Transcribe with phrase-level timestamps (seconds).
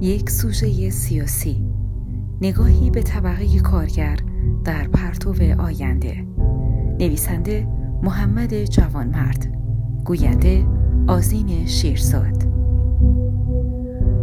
[0.00, 1.64] یک سوژه سیاسی.
[2.40, 4.18] نگاهی به طبقه کارگر
[4.64, 6.26] در پرتو آینده.
[7.00, 7.68] نویسنده
[8.02, 9.54] محمد جوانمرد.
[10.04, 10.66] گوینده
[11.08, 12.44] آزین شیرزاد.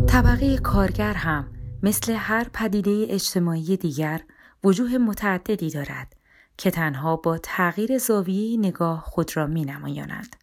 [0.08, 1.48] طبقه کارگر هم
[1.84, 4.22] مثل هر پدیده اجتماعی دیگر
[4.64, 6.16] وجوه متعددی دارد
[6.58, 10.36] که تنها با تغییر زاویه نگاه خود را می نمایانند.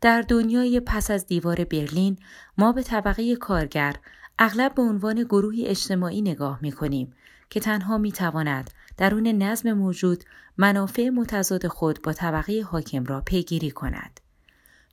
[0.00, 2.18] در دنیای پس از دیوار برلین
[2.58, 3.96] ما به طبقه کارگر
[4.42, 7.12] اغلب به عنوان گروهی اجتماعی نگاه می کنیم
[7.50, 10.24] که تنها می تواند درون نظم موجود
[10.58, 14.20] منافع متضاد خود با طبقه حاکم را پیگیری کند.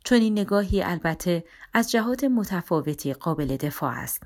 [0.04, 4.24] چون این نگاهی البته از جهات متفاوتی قابل دفاع است.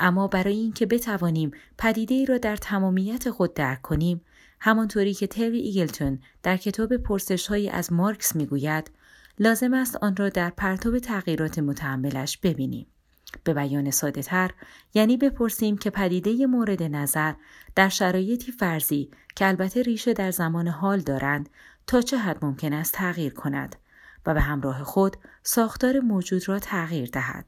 [0.00, 4.20] اما برای اینکه بتوانیم پدیده ای را در تمامیت خود درک کنیم
[4.60, 8.90] همانطوری که تری ایگلتون در کتاب پرسش از مارکس می‌گوید
[9.38, 12.86] لازم است آن را در پرتاب تغییرات متعملش ببینیم.
[13.44, 14.50] به بیان ساده تر
[14.94, 17.34] یعنی بپرسیم که پدیده مورد نظر
[17.74, 21.48] در شرایطی فرضی که البته ریشه در زمان حال دارند
[21.86, 23.76] تا چه حد ممکن است تغییر کند
[24.26, 27.46] و به همراه خود ساختار موجود را تغییر دهد.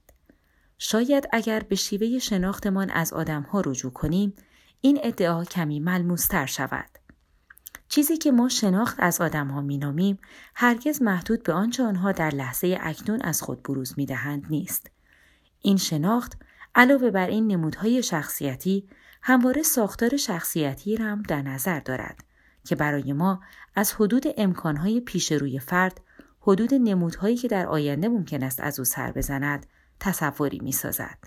[0.79, 4.35] شاید اگر به شیوه شناختمان از آدمها رجوع کنیم
[4.81, 6.91] این ادعا کمی ملموستر شود.
[7.89, 10.19] چیزی که ما شناخت از آدم ها می نامیم
[10.55, 14.91] هرگز محدود به آنچه آنها در لحظه اکنون از خود بروز می دهند نیست.
[15.63, 16.33] این شناخت
[16.75, 18.89] علاوه بر این نمودهای شخصیتی
[19.23, 22.25] همواره ساختار شخصیتی را هم در نظر دارد
[22.65, 23.41] که برای ما
[23.75, 26.01] از حدود امکانهای پیش روی فرد
[26.41, 29.67] حدود نمودهایی که در آینده ممکن است از او سر بزند
[30.01, 31.19] تصوری می سازد.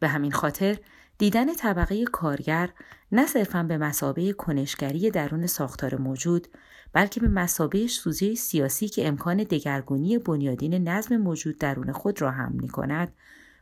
[0.00, 0.78] به همین خاطر
[1.18, 2.70] دیدن طبقه کارگر
[3.12, 6.48] نه صرفا به مسابه کنشگری درون ساختار موجود
[6.92, 12.52] بلکه به مسابه سوزه سیاسی که امکان دگرگونی بنیادین نظم موجود درون خود را هم
[12.52, 13.12] می کند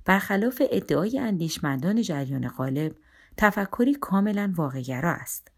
[0.06, 2.94] برخلاف ادعای اندیشمندان جریان غالب
[3.36, 5.48] تفکری کاملا واقعگرا است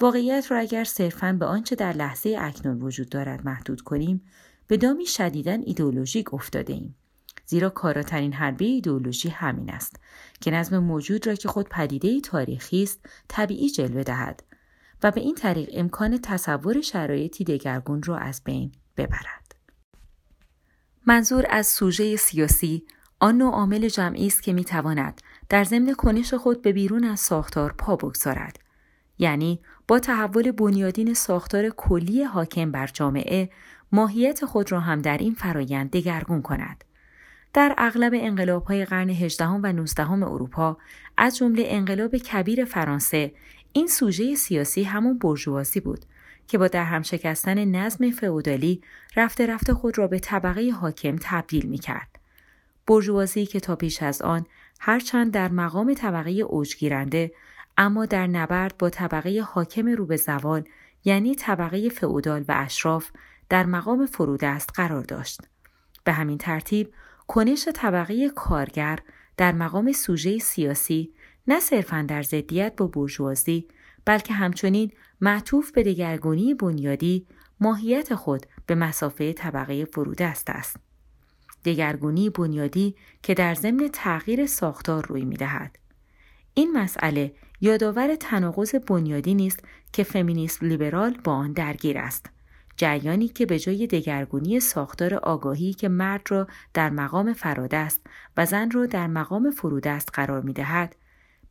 [0.00, 4.22] واقعیت را اگر صرفا به آنچه در لحظه اکنون وجود دارد محدود کنیم
[4.66, 6.94] به دامی شدیدن ایدئولوژیک افتاده ایم.
[7.46, 9.96] زیرا کاراترین حربه ایدئولوژی همین است
[10.40, 14.42] که نظم موجود را که خود پدیده تاریخی است طبیعی جلوه دهد
[15.02, 19.54] و به این طریق امکان تصور شرایطی دگرگون را از بین ببرد.
[21.06, 22.86] منظور از سوژه سیاسی
[23.22, 27.72] آن نوع عامل جمعی است که می‌تواند در ضمن کنش خود به بیرون از ساختار
[27.72, 28.58] پا بگذارد
[29.18, 33.50] یعنی با تحول بنیادین ساختار کلی حاکم بر جامعه
[33.92, 36.84] ماهیت خود را هم در این فرایند دگرگون کند
[37.52, 40.78] در اغلب انقلاب های قرن 18 و 19 اروپا
[41.16, 43.32] از جمله انقلاب کبیر فرانسه
[43.72, 46.04] این سوژه سیاسی همون برجوازی بود
[46.48, 48.82] که با در هم شکستن نظم فئودالی
[49.16, 52.21] رفته رفته خود را به طبقه حاکم تبدیل می کرد.
[52.92, 54.46] برجوازی که تا پیش از آن
[54.80, 57.32] هرچند در مقام طبقه اوجگیرنده
[57.76, 60.64] اما در نبرد با طبقه حاکم رو به زوال
[61.04, 63.10] یعنی طبقه فئودال و اشراف
[63.48, 65.40] در مقام فرودست قرار داشت.
[66.04, 66.94] به همین ترتیب
[67.26, 68.98] کنش طبقه کارگر
[69.36, 71.14] در مقام سوژه سیاسی
[71.46, 73.68] نه صرفا در ضدیت با بورژوازی
[74.04, 77.26] بلکه همچنین معطوف به دگرگونی بنیادی
[77.60, 80.91] ماهیت خود به مسافه طبقه فرودست است.
[81.64, 85.78] دگرگونی بنیادی که در ضمن تغییر ساختار روی می دهد.
[86.54, 89.60] این مسئله یادآور تناقض بنیادی نیست
[89.92, 92.26] که فمینیسم لیبرال با آن درگیر است.
[92.76, 98.00] جریانی که به جای دگرگونی ساختار آگاهی که مرد را در مقام فراده است
[98.36, 100.96] و زن را در مقام فروده است قرار می دهد،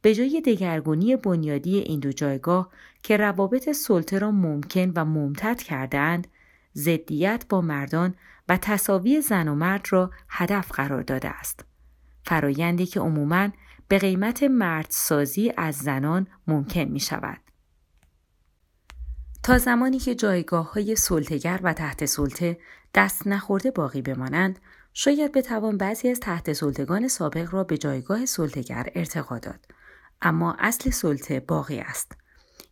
[0.02, 2.70] به جای دگرگونی بنیادی این دو جایگاه
[3.04, 6.28] که روابط سلطه را ممکن و ممتد کردهاند،
[6.76, 8.16] ضدیت با مردان
[8.50, 11.66] و تصاوی زن و مرد را هدف قرار داده است.
[12.26, 13.50] فرایندی که عموماً
[13.88, 17.38] به قیمت مردسازی از زنان ممکن می شود.
[19.44, 22.60] تا زمانی که جایگاه های سلطگر و تحت سلطه
[22.96, 24.60] دست نخورده باقی بمانند،
[24.94, 29.66] شاید بتوان بعضی از تحت سلطگان سابق را به جایگاه سلطگر ارتقا داد.
[30.22, 32.12] اما اصل سلطه باقی است.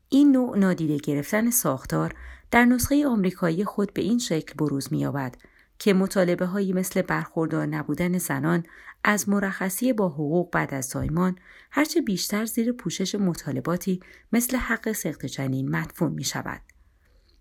[0.09, 2.13] این نوع نادیده گرفتن ساختار
[2.51, 5.35] در نسخه آمریکایی خود به این شکل بروز می‌یابد
[5.79, 8.63] که مطالبه هایی مثل برخوردار نبودن زنان
[9.03, 11.38] از مرخصی با حقوق بعد از زایمان
[11.71, 14.00] هرچه بیشتر زیر پوشش مطالباتی
[14.31, 16.62] مثل حق سخت جنین مدفون می شود.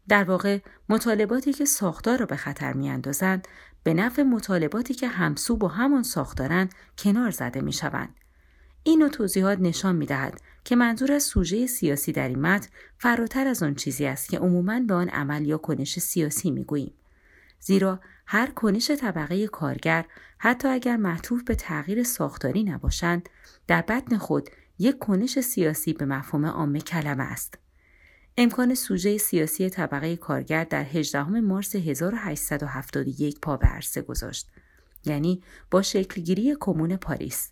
[0.08, 3.48] در واقع مطالباتی که ساختار را به خطر می اندازند
[3.82, 8.14] به نفع مطالباتی که همسو با همان ساختارند کنار زده می شوند.
[8.82, 12.68] این توضیحات نشان می دهد که منظور از سوژه سیاسی در این متن
[12.98, 16.92] فراتر از آن چیزی است که عموماً به آن عمل یا کنش سیاسی می گوییم.
[17.60, 20.04] زیرا هر کنش طبقه کارگر
[20.38, 23.28] حتی اگر معطوف به تغییر ساختاری نباشند
[23.66, 27.58] در بطن خود یک کنش سیاسی به مفهوم عام کلمه است.
[28.36, 34.48] امکان سوژه سیاسی طبقه کارگر در 18 مارس 1871 پا به عرصه گذاشت.
[35.04, 37.50] یعنی با شکلگیری کمون پاریس.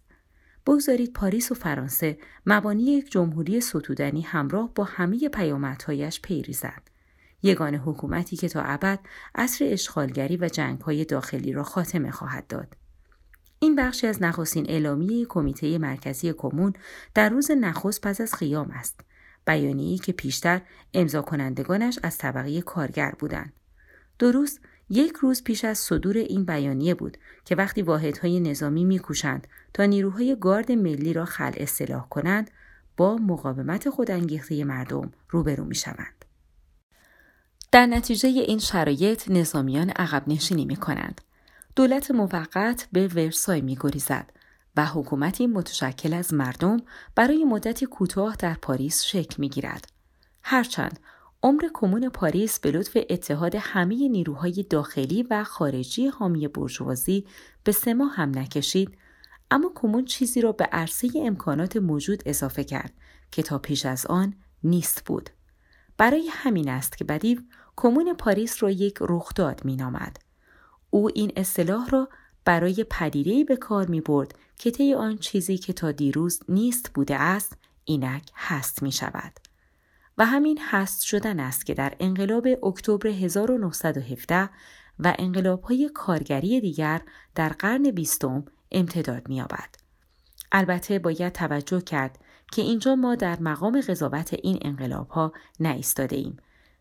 [0.67, 6.83] بگذارید پاریس و فرانسه مبانی یک جمهوری ستودنی همراه با همه پیامدهایش پیریزد.
[7.43, 8.99] یگان حکومتی که تا ابد
[9.35, 12.77] عصر اشغالگری و جنگهای داخلی را خاتمه خواهد داد.
[13.59, 16.73] این بخشی از نخستین اعلامیه کمیته مرکزی کمون
[17.15, 19.01] در روز نخست پس از خیام است.
[19.47, 20.61] بیانیه‌ای که پیشتر
[20.95, 23.53] امضا کنندگانش از طبقه کارگر بودند.
[24.21, 24.61] روز
[24.91, 30.37] یک روز پیش از صدور این بیانیه بود که وقتی واحدهای نظامی میکوشند تا نیروهای
[30.41, 32.51] گارد ملی را خل اصلاح کنند
[32.97, 36.25] با مقاومت خودانگیخته مردم روبرو می‌شوند.
[37.73, 41.21] در نتیجه این شرایط نظامیان عقب نشینی می کنند.
[41.77, 44.31] دولت موقت به ورسای می گریزد
[44.77, 46.77] و حکومتی متشکل از مردم
[47.15, 49.89] برای مدتی کوتاه در پاریس شکل می گیرد.
[50.43, 51.01] هرچند
[51.47, 57.27] عمر کمون پاریس به لطف اتحاد همه نیروهای داخلی و خارجی حامی برجوازی
[57.65, 58.99] به سه ماه هم نکشید
[59.51, 62.93] اما کمون چیزی را به عرصه امکانات موجود اضافه کرد
[63.31, 64.35] که تا پیش از آن
[64.65, 65.31] نیست بود.
[65.97, 67.39] برای همین است که بدیو
[67.77, 70.19] کمون پاریس را یک رخداد مینامد.
[70.91, 72.09] او این اصطلاح را
[72.45, 77.17] برای پدیده‌ای به کار می برد که طی آن چیزی که تا دیروز نیست بوده
[77.17, 79.46] است اینک هست می شود.
[80.19, 84.49] و همین هست شدن است که در انقلاب اکتبر 1917
[84.99, 85.15] و
[85.65, 87.03] های کارگری دیگر
[87.35, 89.75] در قرن بیستم امتداد می‌یابد.
[90.53, 92.19] البته باید توجه کرد
[92.53, 96.37] که اینجا ما در مقام قضاوت این انقلاب ها نایستاده ایم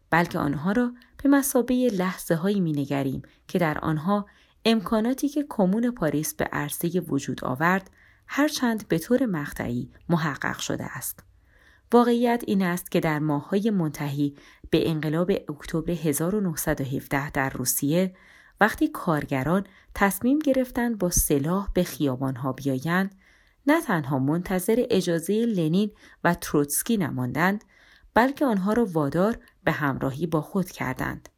[0.09, 0.91] بلکه آنها را
[1.23, 4.25] به مسابه لحظه هایی می نگریم که در آنها
[4.65, 7.89] امکاناتی که کمون پاریس به عرصه وجود آورد
[8.27, 11.34] هرچند به طور مقطعی محقق شده است.
[11.91, 14.35] واقعیت این است که در ماههای منتهی
[14.69, 18.15] به انقلاب اکتبر 1917 در روسیه
[18.61, 23.15] وقتی کارگران تصمیم گرفتند با سلاح به خیابانها بیایند
[23.67, 25.91] نه تنها منتظر اجازه لنین
[26.23, 27.63] و تروتسکی نماندند
[28.13, 31.29] بلکه آنها را وادار به همراهی با خود کردند.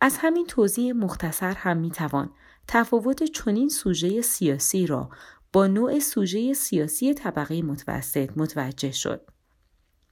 [0.00, 2.30] از همین توضیح مختصر هم می‌توان
[2.68, 5.10] تفاوت چنین سوژه سیاسی را
[5.52, 9.33] با نوع سوژه سیاسی طبقه متوسط متوجه شد.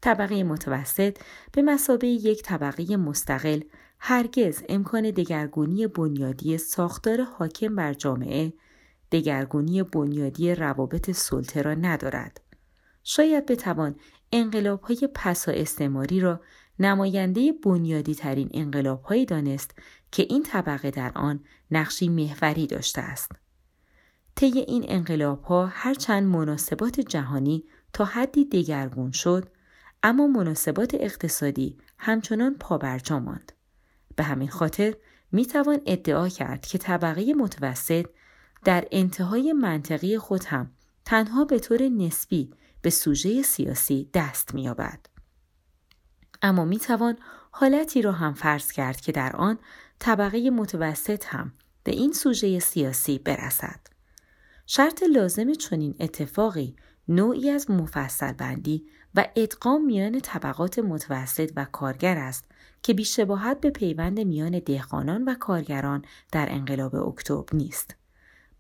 [0.02, 1.18] طبقه متوسط
[1.52, 3.60] به مسابه یک طبقه مستقل
[3.98, 8.52] هرگز امکان دگرگونی بنیادی ساختار حاکم بر جامعه
[9.12, 12.40] دگرگونی بنیادی روابط سلطه را ندارد.
[13.04, 13.96] شاید بتوان
[14.32, 16.40] انقلاب های پسا استعماری را
[16.78, 19.70] نماینده بنیادی ترین انقلاب هایی دانست
[20.12, 21.40] که این طبقه در آن
[21.70, 23.32] نقشی محوری داشته است.
[24.34, 29.48] طی این انقلاب ها هرچند مناسبات جهانی تا حدی دگرگون شد
[30.02, 33.52] اما مناسبات اقتصادی همچنان پابرجا ماند.
[34.16, 34.94] به همین خاطر
[35.32, 38.06] می توان ادعا کرد که طبقه متوسط
[38.64, 40.70] در انتهای منطقی خود هم
[41.04, 42.50] تنها به طور نسبی
[42.82, 45.06] به سوژه سیاسی دست می‌یابد.
[46.42, 47.18] اما می توان
[47.50, 49.58] حالتی را هم فرض کرد که در آن
[49.98, 51.52] طبقه متوسط هم
[51.84, 53.80] به این سوژه سیاسی برسد.
[54.66, 56.76] شرط لازم چنین اتفاقی
[57.08, 62.44] نوعی از مفصل بندی و ادغام میان طبقات متوسط و کارگر است
[62.82, 67.96] که بیشباهت به پیوند میان دهقانان و کارگران در انقلاب اکتبر نیست.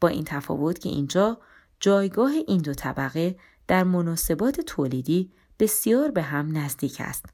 [0.00, 1.38] با این تفاوت که اینجا
[1.80, 3.36] جایگاه این دو طبقه
[3.68, 7.26] در مناسبات تولیدی بسیار به هم نزدیک است.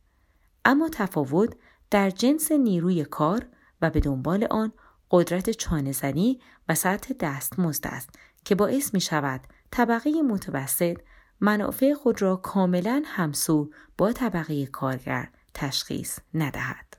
[0.65, 1.55] اما تفاوت
[1.91, 3.47] در جنس نیروی کار
[3.83, 4.73] و به دنبال آن
[5.11, 8.11] قدرت چانهزنی و سطح دستمزد است
[8.45, 10.99] که باعث می شود طبقه متوسط
[11.41, 16.97] منافع خود را کاملا همسو با طبقه کارگر تشخیص ندهد.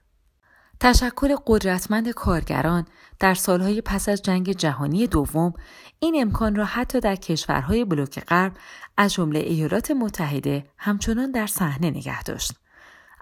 [0.80, 2.86] تشکل قدرتمند کارگران
[3.20, 5.54] در سالهای پس از جنگ جهانی دوم
[6.00, 8.54] این امکان را حتی در کشورهای بلوک غرب
[8.98, 12.52] از جمله ایالات متحده همچنان در صحنه نگه داشت.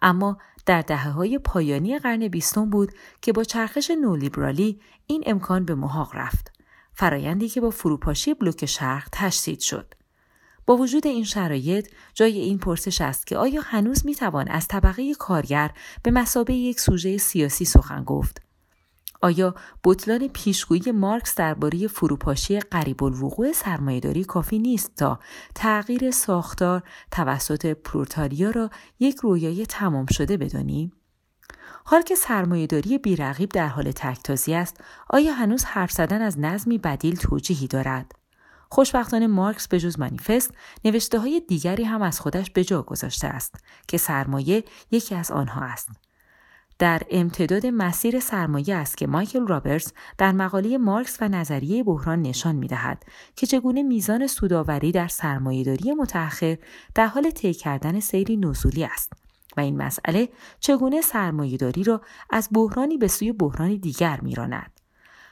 [0.02, 5.76] اما در دهه های پایانی قرن بیستم بود که با چرخش نولیبرالی این امکان به
[5.76, 6.52] محاق رفت.
[6.94, 9.94] فرایندی که با فروپاشی بلوک شرق تشدید شد.
[10.68, 15.14] با وجود این شرایط جای این پرسش است که آیا هنوز می توان از طبقه
[15.14, 15.72] کارگر
[16.04, 18.42] به مسابه یک سوژه سیاسی سخن گفت؟
[19.22, 25.20] آیا بطلان پیشگویی مارکس درباره فروپاشی قریب الوقوع سرمایهداری کافی نیست تا
[25.56, 28.70] تغییر ساختار توسط پرولتاریا را
[29.00, 30.92] یک رویای تمام شده بدانیم؟
[31.86, 34.78] حال که سرمایهداری بیرقیب در حال تکتازی است
[35.10, 38.12] آیا هنوز حرف زدن از نظمی بدیل توجیهی دارد؟
[38.70, 40.54] خوشبختانه مارکس به جز منیفست
[40.86, 43.56] نوشته های دیگری هم از خودش به جا گذاشته است
[43.88, 45.90] که سرمایه یکی از آنها است.
[46.80, 52.56] در امتداد مسیر سرمایه است که مایکل رابرتس در مقاله مارکس و نظریه بحران نشان
[52.56, 53.04] می دهد
[53.36, 56.58] که چگونه میزان سوداوری در سرمایهداری متأخر
[56.96, 59.14] در حال طی کردن سیری نزولی است
[59.58, 64.72] و این مسئله چگونه سرمایهداری را از بحرانی به سوی بحرانی دیگر میراند.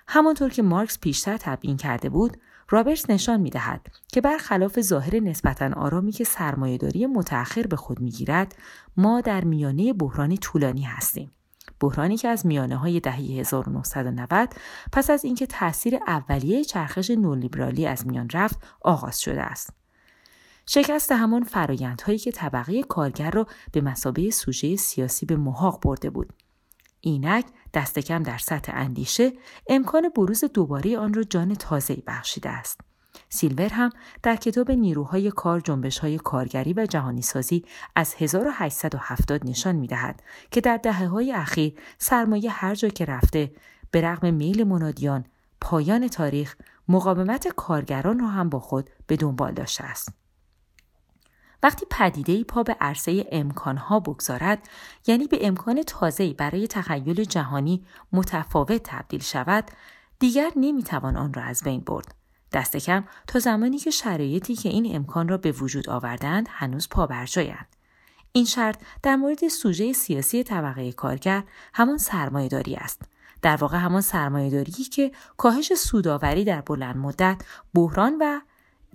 [0.07, 2.37] همانطور که مارکس پیشتر تبیین کرده بود
[2.69, 8.55] رابرتس نشان می دهد که برخلاف ظاهر نسبتا آرامی که سرمایهداری متأخر به خود می‌گیرد
[8.97, 11.31] ما در میانه بحرانی طولانی هستیم
[11.79, 14.53] بحرانی که از میانه های دهه 1990
[14.91, 19.69] پس از اینکه تاثیر اولیه چرخش نولیبرالی از میان رفت آغاز شده است.
[20.65, 26.33] شکست همان فرایندهایی که طبقه کارگر را به مسابه سوژه سیاسی به محاق برده بود.
[27.05, 29.33] اینک دست کم در سطح اندیشه
[29.67, 32.81] امکان بروز دوباره آن را جان تازه‌ای بخشیده است.
[33.29, 33.89] سیلور هم
[34.23, 40.23] در کتاب نیروهای کار جنبش های کارگری و جهانی سازی از 1870 نشان می دهد
[40.51, 43.51] که در دهه های اخیر سرمایه هر جا که رفته
[43.91, 45.25] به رغم میل منادیان
[45.61, 46.55] پایان تاریخ
[46.87, 50.24] مقاومت کارگران را هم با خود به دنبال داشته است.
[51.63, 54.69] وقتی پدیده پا به عرصه امکانها بگذارد
[55.07, 59.71] یعنی به امکان تازه‌ای برای تخیل جهانی متفاوت تبدیل شود
[60.19, 62.15] دیگر نمی‌توان آن را از بین برد.
[62.53, 67.67] دست کم تا زمانی که شرایطی که این امکان را به وجود آوردند هنوز پابرجایند.
[68.31, 71.43] این شرط در مورد سوژه سیاسی طبقه کارگر
[71.73, 73.01] همان سرمایهداری است.
[73.41, 77.41] در واقع همان سرمایهداری که کاهش سوداوری در بلند مدت
[77.73, 78.39] بحران و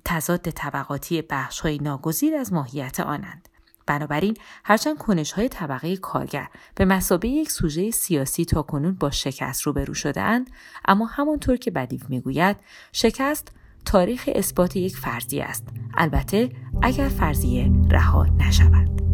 [0.05, 3.49] تضاد طبقاتی بخش های ناگزیر از ماهیت آنند.
[3.87, 9.63] بنابراین هرچند کنش های طبقه کارگر به مسابه یک سوژه سیاسی تا کنون با شکست
[9.63, 10.51] روبرو شده اند
[10.85, 12.57] اما همانطور که بدیف می‌گوید
[12.93, 13.49] شکست
[13.85, 15.69] تاریخ اثبات یک فرضیه است.
[15.95, 16.51] البته
[16.83, 19.10] اگر فرضیه رها نشود.